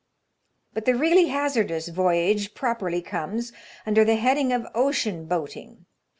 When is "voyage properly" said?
1.89-3.03